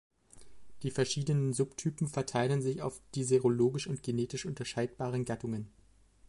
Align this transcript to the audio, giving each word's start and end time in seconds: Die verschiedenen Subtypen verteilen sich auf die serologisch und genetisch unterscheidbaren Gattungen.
Die 0.81 0.89
verschiedenen 0.89 1.53
Subtypen 1.53 2.07
verteilen 2.07 2.63
sich 2.63 2.81
auf 2.81 2.99
die 3.13 3.23
serologisch 3.23 3.85
und 3.85 4.01
genetisch 4.01 4.47
unterscheidbaren 4.47 5.25
Gattungen. 5.25 5.71